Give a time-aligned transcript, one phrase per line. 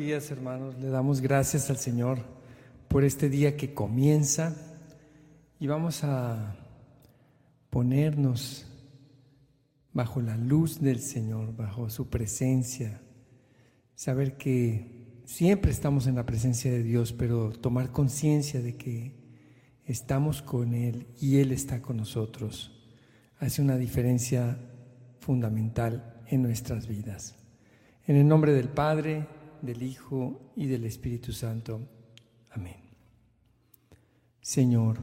[0.00, 0.78] Días, hermanos.
[0.78, 2.20] Le damos gracias al Señor
[2.88, 4.56] por este día que comienza
[5.58, 6.56] y vamos a
[7.68, 8.66] ponernos
[9.92, 13.02] bajo la luz del Señor, bajo su presencia.
[13.94, 19.14] Saber que siempre estamos en la presencia de Dios, pero tomar conciencia de que
[19.84, 22.72] estamos con Él y Él está con nosotros
[23.38, 24.56] hace una diferencia
[25.18, 27.36] fundamental en nuestras vidas.
[28.06, 29.26] En el nombre del Padre,
[29.62, 31.80] del Hijo y del Espíritu Santo.
[32.50, 32.76] Amén.
[34.40, 34.98] Señor,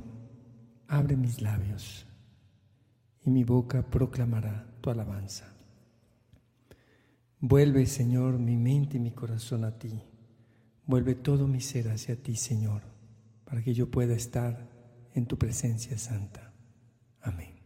[0.88, 2.06] abre mis labios
[3.26, 5.54] y mi boca proclamará tu alabanza.
[7.40, 10.02] Vuelve, Señor, mi mente y mi corazón a ti.
[10.86, 12.82] Vuelve todo mi ser hacia ti, Señor,
[13.46, 14.70] para que yo pueda estar
[15.14, 16.54] en tu presencia santa.
[17.22, 17.60] Amén.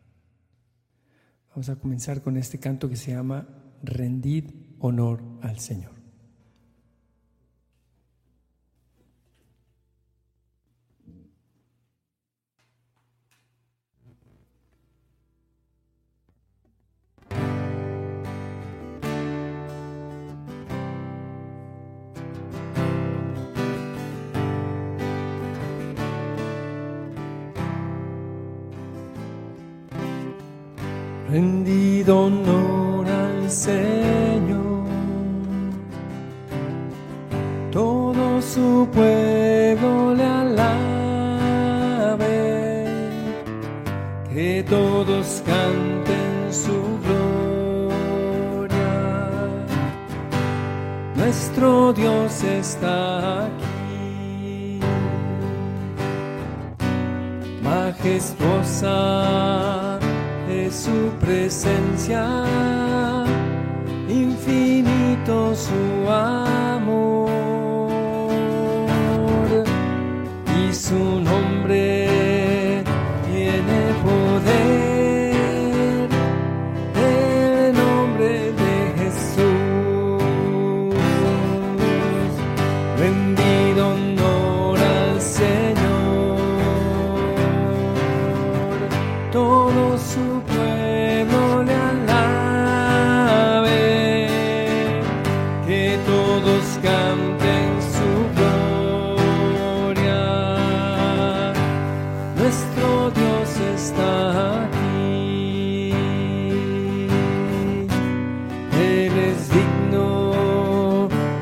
[1.50, 3.48] Vamos a comenzar con este canto que se llama
[3.84, 6.01] Rendid honor al Señor.
[31.32, 34.72] Rendido honor al Señor.
[38.42, 40.66] su pueblo le alabe,
[44.34, 48.74] que todos canten su gloria.
[51.16, 54.80] Nuestro Dios está aquí,
[57.64, 58.92] majestuosa
[60.72, 62.26] su presencia,
[64.10, 67.32] infinito su amor.
[70.92, 72.01] Su nombre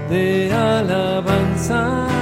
[0.09, 2.18] de alabanzas,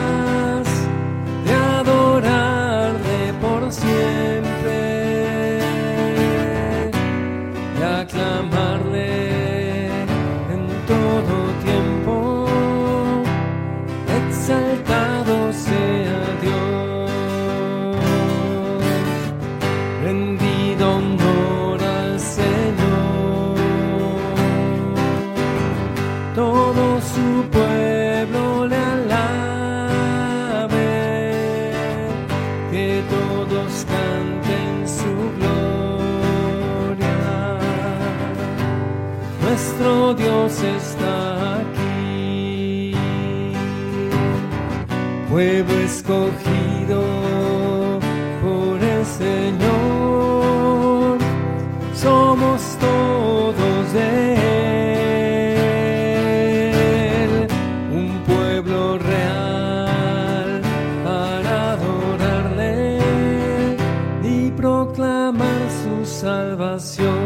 [66.58, 67.17] salvación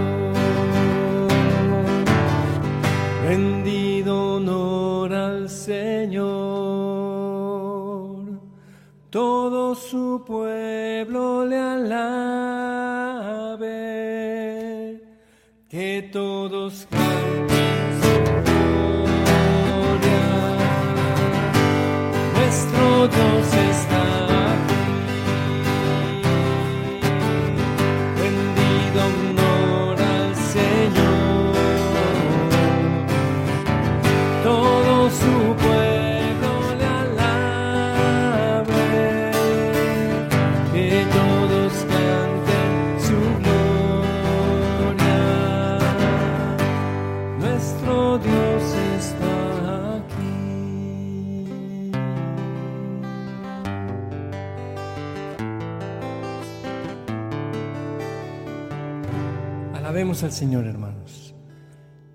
[59.91, 61.35] Alabemos al Señor, hermanos.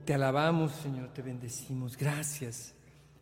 [0.07, 1.95] Te alabamos, Señor, te bendecimos.
[1.95, 2.75] Gracias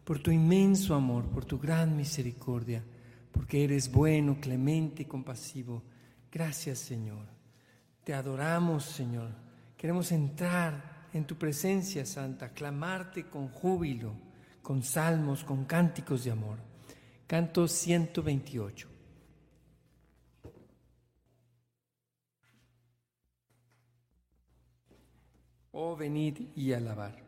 [0.04, 2.84] por tu inmenso amor, por tu gran misericordia,
[3.32, 5.82] porque eres bueno, clemente y compasivo.
[6.30, 7.26] Gracias, Señor.
[8.04, 9.30] Te adoramos, Señor.
[9.76, 14.12] Queremos entrar en tu presencia santa, clamarte con júbilo,
[14.62, 16.58] con salmos, con cánticos de amor.
[17.26, 18.93] Canto 128.
[25.76, 27.23] Oh, venid y alabar.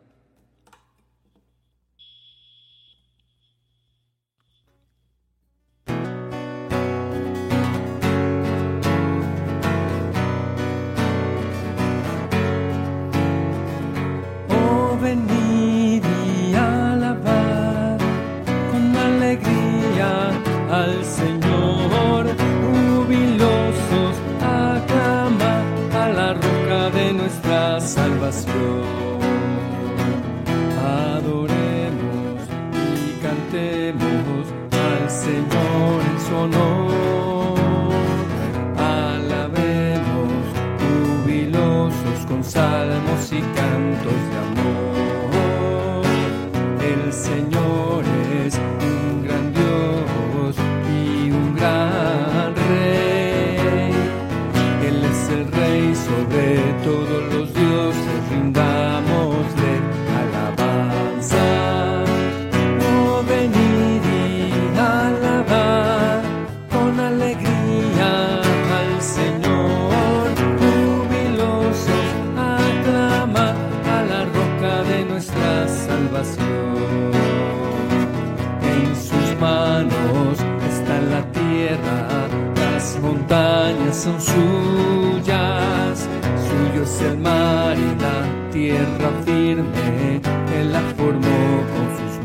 [86.87, 90.21] El mar y la tierra firme,
[90.57, 92.16] Él la formó con sus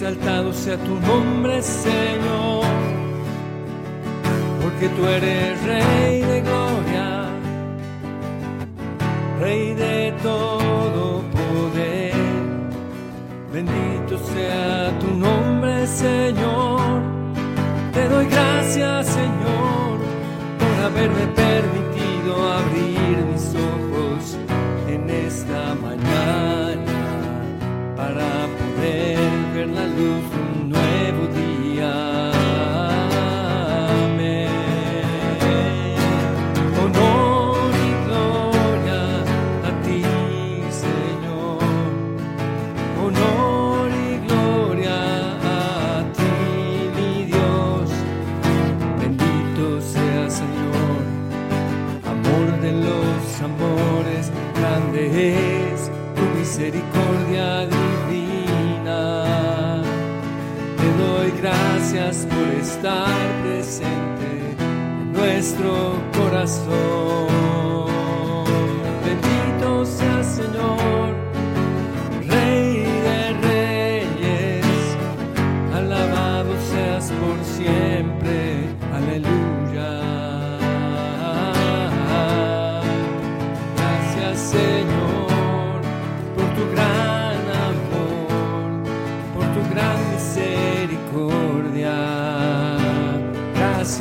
[0.00, 2.64] Exaltado sea tu nombre, Señor,
[4.62, 7.28] porque tú eres Rey de gloria.
[9.40, 12.14] Rey de todo poder.
[13.52, 17.02] Bendito sea tu nombre, Señor.
[17.92, 19.98] Te doy gracias, Señor,
[20.60, 22.97] por haberme permitido abrir
[61.92, 67.37] gracias por estar presente en nuestro corazón.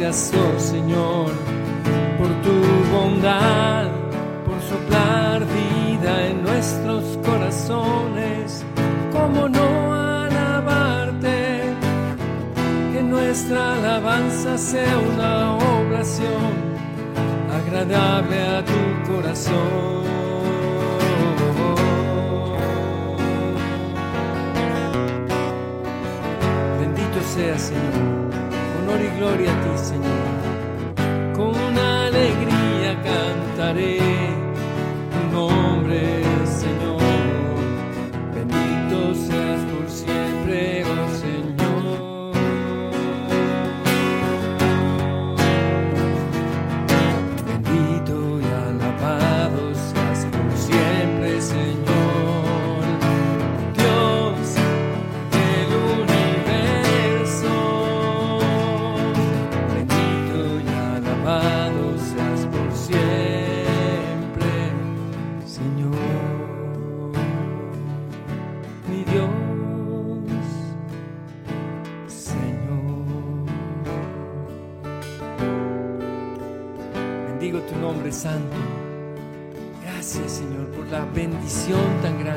[0.08, 1.32] Gracias, Señor,
[2.18, 3.90] por tu bondad,
[4.46, 8.64] por soplar vida en nuestros corazones.
[9.12, 11.60] ¿Cómo no alabarte?
[12.94, 16.54] Que nuestra alabanza sea una oración
[17.52, 20.06] agradable a tu corazón.
[26.80, 28.47] Bendito sea, Señor.
[29.18, 31.36] Gloria a ti, Señor.
[31.36, 34.17] Con alegría cantaré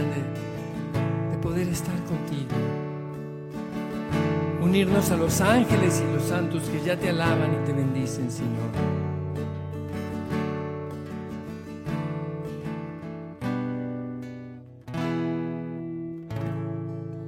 [0.03, 2.51] de poder estar contigo.
[4.63, 8.71] Unirnos a los ángeles y los santos que ya te alaban y te bendicen, Señor.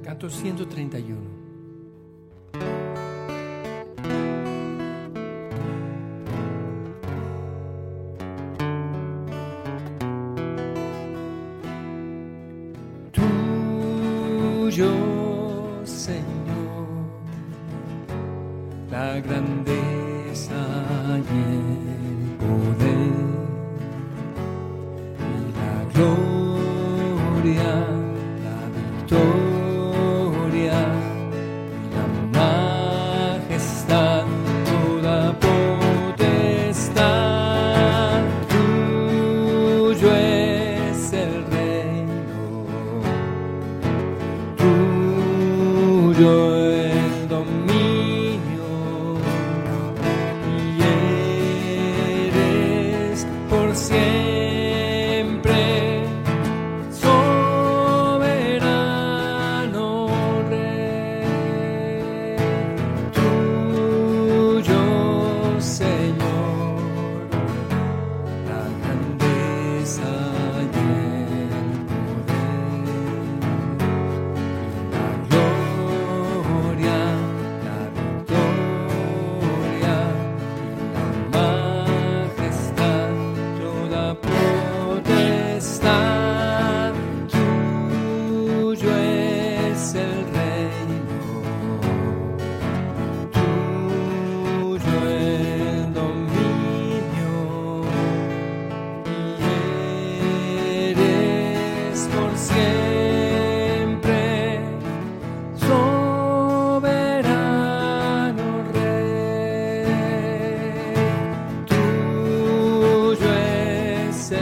[0.03, 1.42] Canto 131.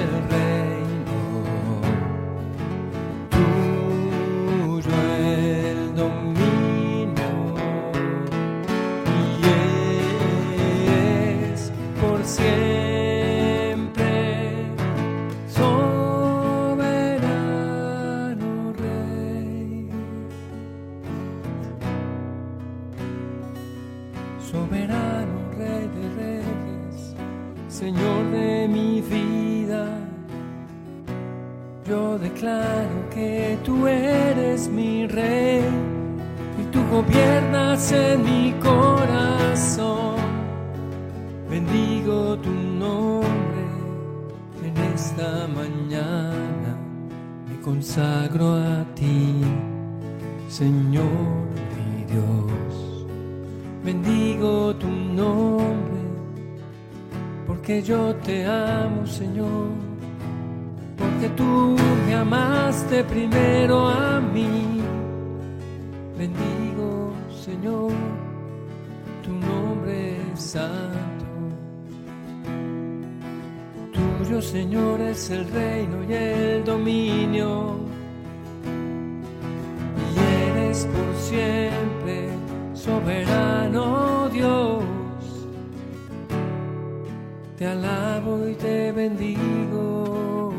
[0.01, 0.50] Yo
[62.13, 64.81] amaste primero a mí.
[66.17, 67.13] Bendigo,
[67.45, 67.91] Señor,
[69.23, 71.25] tu nombre santo.
[73.93, 77.77] Tuyo, Señor, es el reino y el dominio.
[80.13, 82.29] Y eres por siempre
[82.73, 84.83] soberano Dios
[87.61, 90.50] te alabo y te bendigo,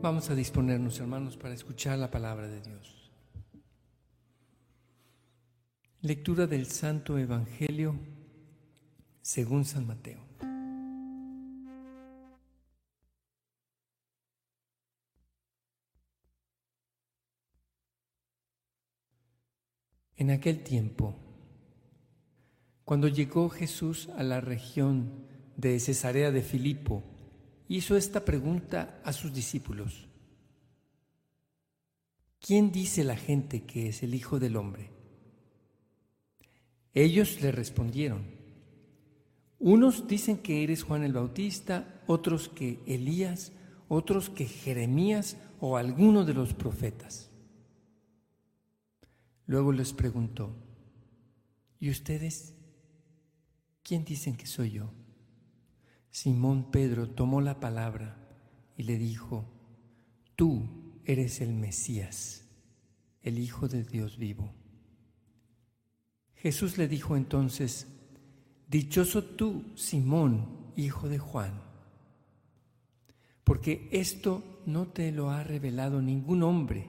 [0.00, 3.12] Vamos a disponernos, hermanos, para escuchar la palabra de Dios.
[6.00, 7.94] Lectura del Santo Evangelio
[9.20, 10.31] según San Mateo.
[20.22, 21.16] En aquel tiempo,
[22.84, 25.26] cuando llegó Jesús a la región
[25.56, 27.02] de Cesarea de Filipo,
[27.68, 30.06] hizo esta pregunta a sus discípulos.
[32.38, 34.90] ¿Quién dice la gente que es el Hijo del Hombre?
[36.94, 38.22] Ellos le respondieron,
[39.58, 43.50] unos dicen que eres Juan el Bautista, otros que Elías,
[43.88, 47.31] otros que Jeremías o alguno de los profetas.
[49.46, 50.54] Luego les preguntó,
[51.80, 52.54] ¿y ustedes?
[53.82, 54.92] ¿Quién dicen que soy yo?
[56.10, 58.16] Simón Pedro tomó la palabra
[58.76, 59.44] y le dijo,
[60.36, 62.48] Tú eres el Mesías,
[63.22, 64.52] el Hijo de Dios vivo.
[66.34, 67.86] Jesús le dijo entonces,
[68.68, 71.62] Dichoso tú, Simón, hijo de Juan,
[73.44, 76.88] porque esto no te lo ha revelado ningún hombre,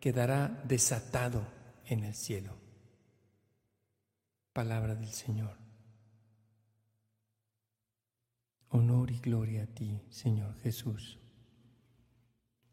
[0.00, 1.46] quedará desatado
[1.84, 2.56] en el cielo.
[4.52, 5.56] Palabra del Señor.
[8.70, 11.18] Honor y gloria a ti, Señor Jesús.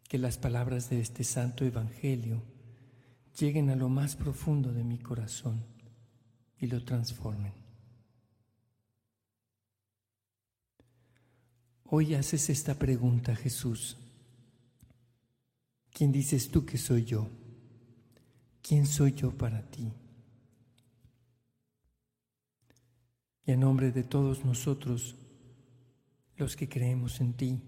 [0.08, 2.42] Que las palabras de este santo Evangelio
[3.38, 5.66] lleguen a lo más profundo de mi corazón
[6.60, 7.54] y lo transformen.
[11.84, 13.98] Hoy haces esta pregunta, Jesús.
[15.98, 17.28] ¿Quién dices tú que soy yo?
[18.62, 19.92] ¿Quién soy yo para ti?
[23.44, 25.16] Y a nombre de todos nosotros,
[26.36, 27.64] los que creemos en ti,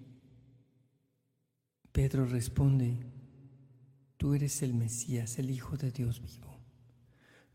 [1.91, 2.99] Pedro responde,
[4.17, 6.55] tú eres el Mesías, el Hijo de Dios vivo.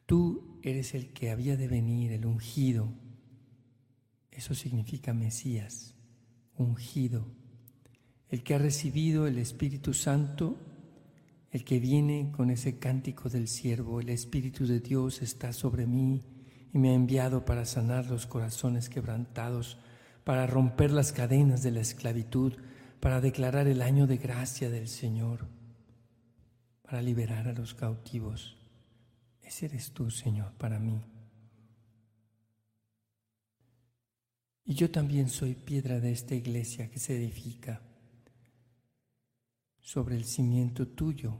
[0.06, 2.92] Tú eres el que había de venir, el ungido.
[4.32, 5.94] Eso significa Mesías,
[6.56, 7.43] ungido
[8.28, 10.56] el que ha recibido el Espíritu Santo,
[11.50, 16.24] el que viene con ese cántico del siervo, el Espíritu de Dios está sobre mí
[16.72, 19.78] y me ha enviado para sanar los corazones quebrantados,
[20.24, 22.54] para romper las cadenas de la esclavitud,
[22.98, 25.46] para declarar el año de gracia del Señor,
[26.82, 28.56] para liberar a los cautivos.
[29.42, 31.00] Ese eres tú, Señor, para mí.
[34.64, 37.82] Y yo también soy piedra de esta iglesia que se edifica
[39.84, 41.38] sobre el cimiento tuyo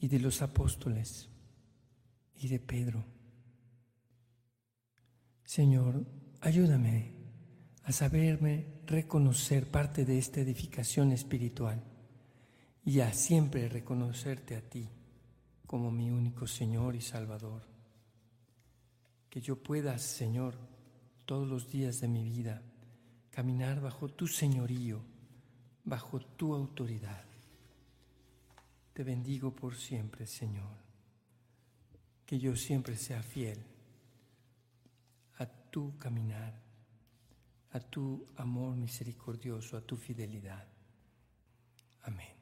[0.00, 1.28] y de los apóstoles
[2.34, 3.04] y de Pedro.
[5.44, 6.06] Señor,
[6.40, 7.12] ayúdame
[7.84, 11.84] a saberme reconocer parte de esta edificación espiritual
[12.86, 14.88] y a siempre reconocerte a ti
[15.66, 17.68] como mi único Señor y Salvador.
[19.28, 20.56] Que yo pueda, Señor,
[21.26, 22.62] todos los días de mi vida,
[23.30, 25.02] caminar bajo tu señorío,
[25.84, 27.31] bajo tu autoridad.
[28.92, 30.76] Te bendigo por siempre, Señor.
[32.26, 33.58] Que yo siempre sea fiel
[35.38, 36.60] a tu caminar,
[37.70, 40.66] a tu amor misericordioso, a tu fidelidad.
[42.02, 42.41] Amén.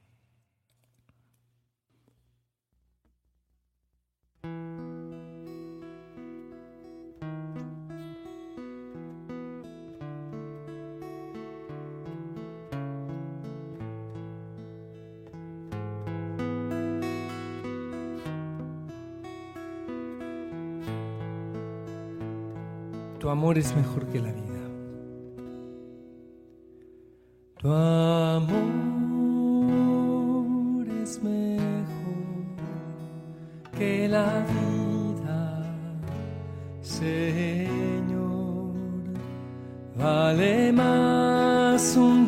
[23.40, 24.64] Amor es mejor que la vida.
[27.59, 28.50] Tu amor
[31.03, 32.35] es mejor
[33.79, 35.62] que la vida,
[36.83, 38.74] Señor.
[39.96, 42.19] Vale más un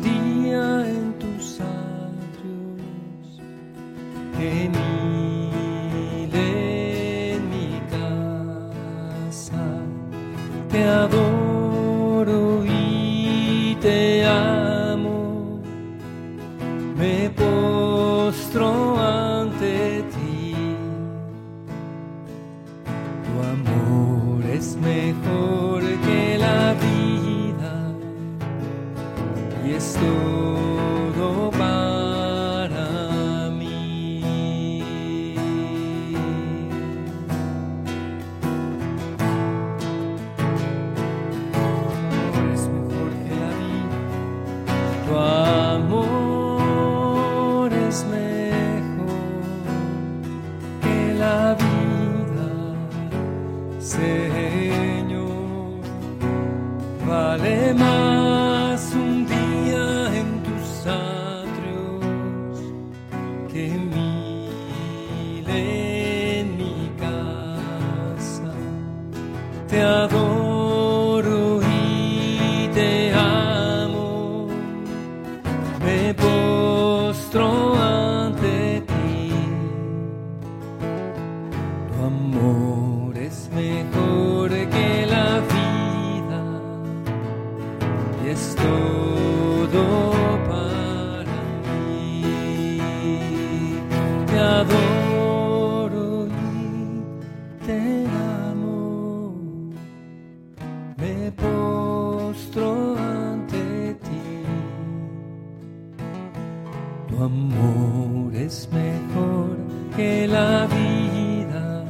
[108.53, 109.57] es mejor
[109.95, 111.85] que la vida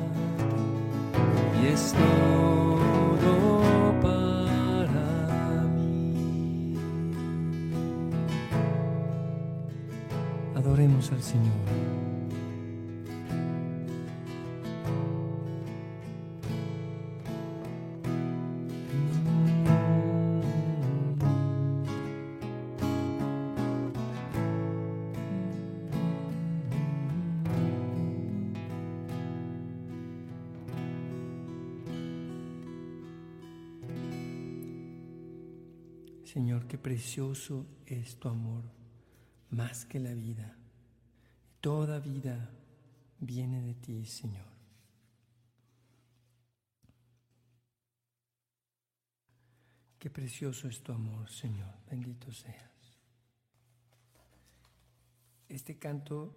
[1.62, 3.34] y es todo
[4.02, 5.04] para
[5.76, 6.76] mí.
[10.56, 12.12] Adoremos al Señor.
[36.34, 38.63] Señor, qué precioso es tu amor,
[39.52, 40.58] más que la vida.
[41.62, 42.50] Toda vida
[43.19, 44.48] viene de ti, Señor.
[50.00, 51.72] Qué precioso es tu amor, Señor.
[51.88, 52.98] Bendito seas.
[55.48, 56.36] Este canto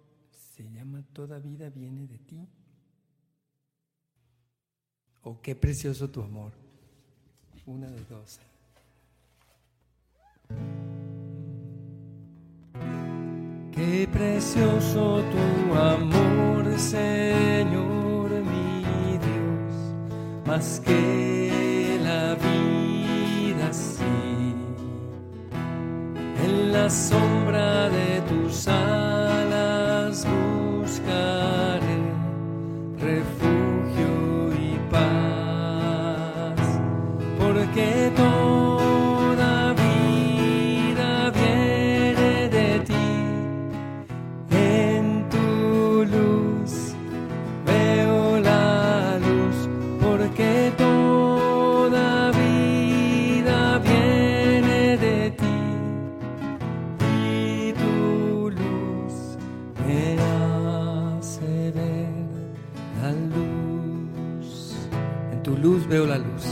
[0.53, 2.47] se llama Toda vida viene de ti.
[5.23, 6.53] Oh, qué precioso tu amor.
[7.65, 8.39] Una de dos.
[13.97, 24.53] Qué precioso tu amor, Señor mi Dios, más que la vida sí.
[26.45, 28.96] En la sombra de tus alas
[65.47, 66.45] tu luz veo la luz.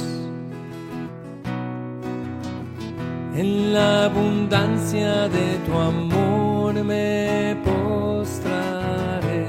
[3.41, 9.47] En la abundancia de tu amor me postraré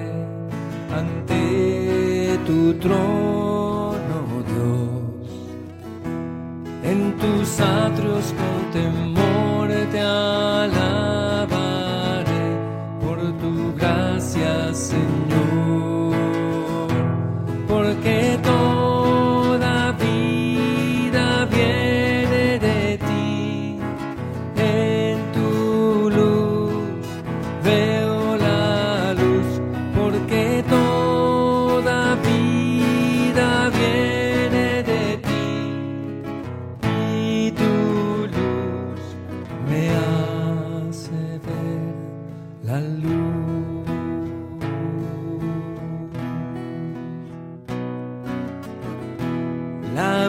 [1.00, 4.18] ante tu trono,
[4.50, 5.28] Dios.
[6.90, 11.25] En tus atrios con temor te alabaré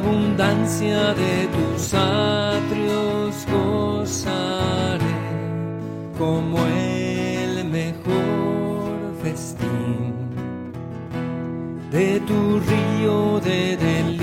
[0.07, 5.05] abundancia de tus atrios gozaré
[6.17, 10.13] como el mejor festín
[11.91, 14.16] de tu río de delicias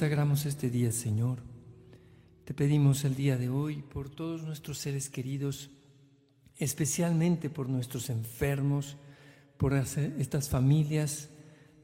[0.00, 1.40] consagramos este día, Señor.
[2.46, 5.68] Te pedimos el día de hoy por todos nuestros seres queridos,
[6.56, 8.96] especialmente por nuestros enfermos,
[9.58, 11.28] por estas familias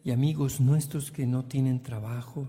[0.02, 2.48] y amigos nuestros que no tienen trabajo,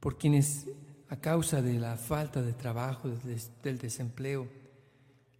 [0.00, 0.66] por quienes
[1.10, 3.10] a causa de la falta de trabajo,
[3.62, 4.48] del desempleo,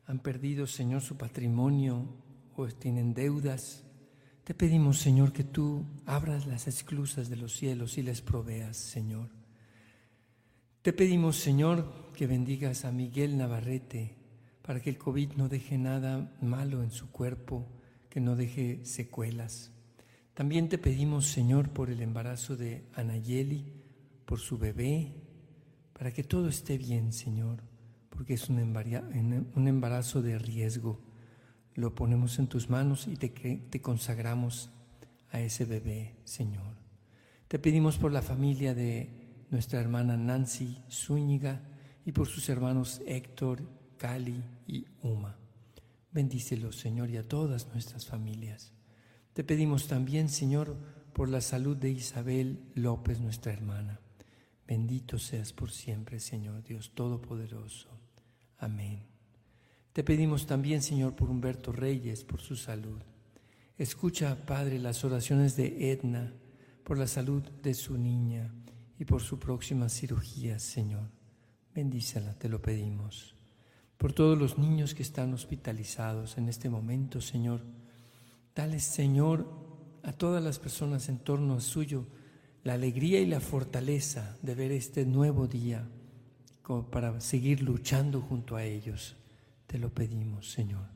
[0.04, 2.04] han perdido, Señor, su patrimonio
[2.56, 3.84] o tienen deudas.
[4.50, 9.28] Te pedimos, Señor, que tú abras las esclusas de los cielos y les proveas, Señor.
[10.82, 14.16] Te pedimos, Señor, que bendigas a Miguel Navarrete
[14.60, 17.64] para que el COVID no deje nada malo en su cuerpo,
[18.08, 19.70] que no deje secuelas.
[20.34, 23.72] También te pedimos, Señor, por el embarazo de Anayeli,
[24.24, 25.12] por su bebé,
[25.92, 27.62] para que todo esté bien, Señor,
[28.08, 28.58] porque es un
[29.68, 30.98] embarazo de riesgo.
[31.80, 34.68] Lo ponemos en tus manos y te, consagramos
[35.30, 36.76] a ese bebé, Señor.
[37.48, 39.08] Te pedimos por la familia de
[39.48, 41.62] nuestra hermana Nancy Zúñiga
[42.04, 43.62] y por sus hermanos Héctor,
[43.96, 45.38] Cali y Uma.
[46.12, 48.74] Bendícelos, Señor, y a todas nuestras familias.
[49.32, 50.76] Te pedimos también, Señor,
[51.14, 54.00] por la salud de Isabel López, nuestra hermana.
[54.68, 57.88] Bendito seas por siempre, Señor Dios Todopoderoso.
[58.58, 59.09] Amén.
[59.92, 63.00] Te pedimos también, Señor, por Humberto Reyes, por su salud.
[63.76, 66.32] Escucha, Padre, las oraciones de Edna,
[66.84, 68.54] por la salud de su niña
[68.98, 71.10] y por su próxima cirugía, Señor.
[71.74, 73.34] Bendícela, te lo pedimos.
[73.96, 77.62] Por todos los niños que están hospitalizados en este momento, Señor.
[78.54, 79.46] Dale, Señor,
[80.02, 82.06] a todas las personas en torno a suyo
[82.62, 85.88] la alegría y la fortaleza de ver este nuevo día
[86.90, 89.16] para seguir luchando junto a ellos.
[89.70, 90.88] Te lo pedimos, Señor.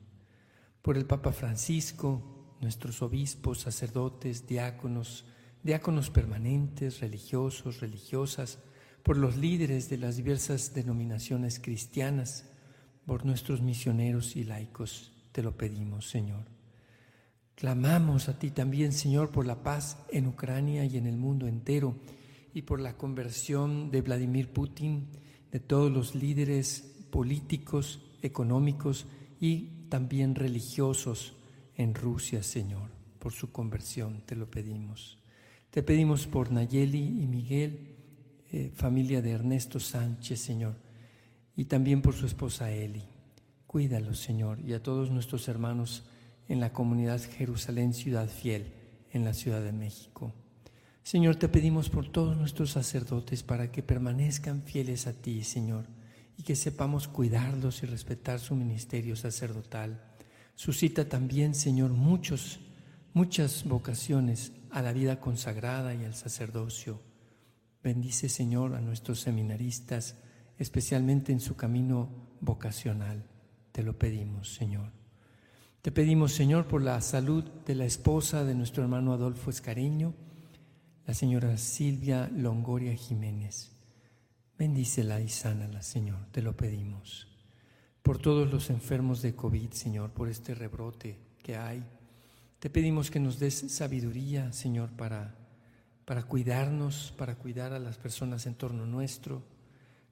[0.83, 5.27] Por el Papa Francisco, nuestros obispos, sacerdotes, diáconos,
[5.63, 8.59] diáconos permanentes, religiosos, religiosas,
[9.05, 12.51] por los líderes de las diversas denominaciones cristianas,
[13.07, 16.45] por nuestros misioneros y laicos, te lo pedimos, Señor.
[17.55, 21.95] Clamamos a ti también, Señor, por la paz en Ucrania y en el mundo entero
[22.53, 25.11] y por la conversión de Vladimir Putin,
[25.53, 29.07] de todos los líderes políticos, económicos
[29.41, 31.35] y también religiosos
[31.77, 35.19] en Rusia, Señor, por su conversión, te lo pedimos.
[35.71, 37.97] Te pedimos por Nayeli y Miguel,
[38.53, 40.77] eh, familia de Ernesto Sánchez, Señor,
[41.57, 43.05] y también por su esposa Eli.
[43.67, 46.05] Cuídalos, Señor, y a todos nuestros hermanos
[46.49, 48.73] en la comunidad Jerusalén Ciudad Fiel,
[49.13, 50.33] en la Ciudad de México.
[51.03, 55.87] Señor, te pedimos por todos nuestros sacerdotes para que permanezcan fieles a ti, Señor,
[56.37, 60.03] y que sepamos cuidarlos y respetar su ministerio sacerdotal.
[60.55, 62.61] Suscita también, Señor, muchos,
[63.13, 67.01] muchas vocaciones a la vida consagrada y al sacerdocio.
[67.83, 70.17] Bendice, Señor, a nuestros seminaristas,
[70.59, 72.09] especialmente en su camino
[72.41, 73.25] vocacional.
[73.73, 74.91] Te lo pedimos, Señor.
[75.83, 80.15] Te pedimos, Señor, por la salud de la esposa de nuestro hermano Adolfo Escareño,
[81.07, 83.73] la señora Silvia Longoria Jiménez.
[84.59, 87.29] Bendícela y sánala, Señor, te lo pedimos.
[88.03, 91.85] Por todos los enfermos de COVID, Señor, por este rebrote que hay
[92.65, 95.35] te pedimos que nos des sabiduría, Señor, para,
[96.07, 99.43] para cuidarnos, para cuidar a las personas en torno nuestro.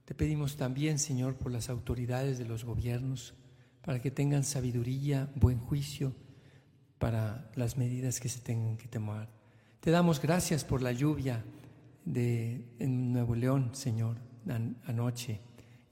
[0.04, 3.32] Te pedimos también, Señor, por las autoridades de los gobiernos,
[3.80, 6.14] para que tengan sabiduría, buen juicio
[6.98, 9.30] para las medidas que se tengan que tomar.
[9.80, 11.42] Te damos gracias por la lluvia
[12.04, 14.18] de, en Nuevo León, Señor,
[14.86, 15.40] anoche.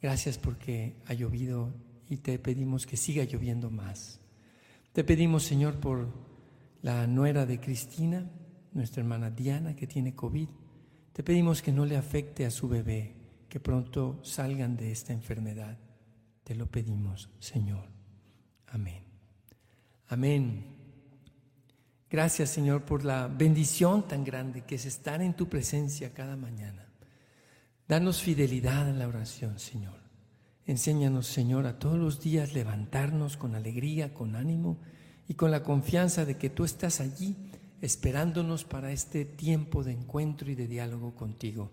[0.00, 1.72] Gracias porque ha llovido
[2.08, 4.20] y te pedimos que siga lloviendo más.
[4.92, 6.08] Te pedimos, Señor, por
[6.82, 8.28] la nuera de Cristina,
[8.72, 10.48] nuestra hermana Diana, que tiene COVID.
[11.12, 13.14] Te pedimos que no le afecte a su bebé,
[13.48, 15.78] que pronto salgan de esta enfermedad.
[16.42, 17.84] Te lo pedimos, Señor.
[18.66, 19.04] Amén.
[20.08, 20.64] Amén.
[22.10, 26.89] Gracias, Señor, por la bendición tan grande que es estar en tu presencia cada mañana.
[27.90, 29.98] Danos fidelidad en la oración, Señor.
[30.64, 34.78] Enséñanos, Señor, a todos los días levantarnos con alegría, con ánimo
[35.26, 37.34] y con la confianza de que tú estás allí
[37.80, 41.72] esperándonos para este tiempo de encuentro y de diálogo contigo.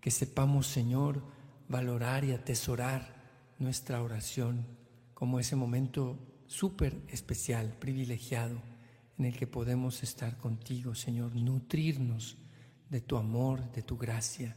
[0.00, 1.22] Que sepamos, Señor,
[1.68, 3.14] valorar y atesorar
[3.58, 4.64] nuestra oración
[5.12, 8.62] como ese momento súper especial, privilegiado,
[9.18, 12.38] en el que podemos estar contigo, Señor, nutrirnos
[12.88, 14.56] de tu amor, de tu gracia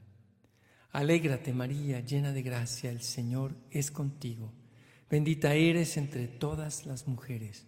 [0.91, 4.51] Alégrate María, llena de gracia, el Señor es contigo.
[5.09, 7.65] Bendita eres entre todas las mujeres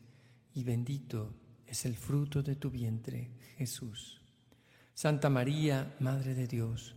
[0.53, 1.33] y bendito
[1.65, 4.21] es el fruto de tu vientre, Jesús.
[4.93, 6.95] Santa María, Madre de Dios,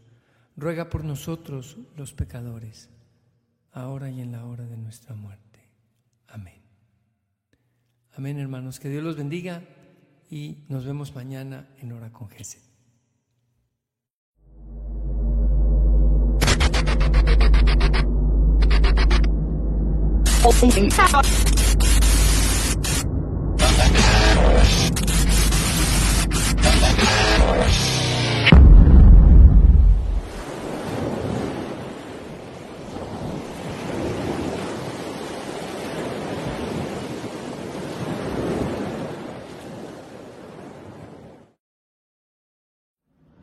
[0.57, 2.91] ruega por nosotros los pecadores,
[3.73, 5.61] ahora y en la hora de nuestra muerte.
[6.29, 6.61] Amén.
[8.17, 8.81] Amén, hermanos.
[8.81, 9.63] Que Dios los bendiga
[10.31, 12.66] y nos vemos mañana en Hora con Jesús.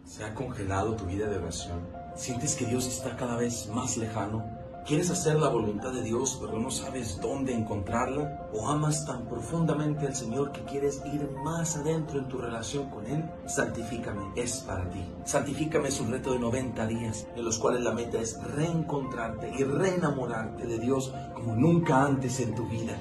[0.05, 1.85] ¿Se ha congelado tu vida de oración?
[2.15, 4.62] ¿Sientes que Dios está cada vez más lejano?
[4.85, 8.49] ¿Quieres hacer la voluntad de Dios pero no sabes dónde encontrarla?
[8.51, 13.05] ¿O amas tan profundamente al Señor que quieres ir más adentro en tu relación con
[13.05, 13.23] Él?
[13.45, 15.01] Santifícame es para ti.
[15.23, 19.63] Santifícame es un reto de 90 días en los cuales la meta es reencontrarte y
[19.63, 22.97] reenamorarte de Dios como nunca antes en tu vida.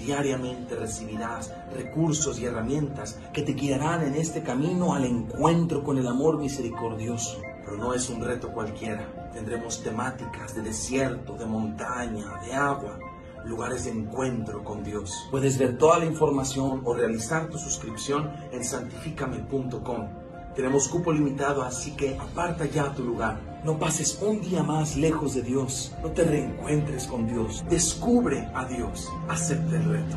[0.00, 6.06] Diariamente recibirás recursos y herramientas que te guiarán en este camino al encuentro con el
[6.06, 7.42] amor misericordioso.
[7.62, 9.25] Pero no es un reto cualquiera.
[9.36, 12.98] Tendremos temáticas de desierto, de montaña, de agua,
[13.44, 15.28] lugares de encuentro con Dios.
[15.30, 20.08] Puedes ver toda la información o realizar tu suscripción en santificame.com.
[20.54, 23.60] Tenemos cupo limitado, así que aparta ya tu lugar.
[23.62, 25.94] No pases un día más lejos de Dios.
[26.02, 27.62] No te reencuentres con Dios.
[27.68, 29.06] Descubre a Dios.
[29.28, 30.16] Acepta el reto.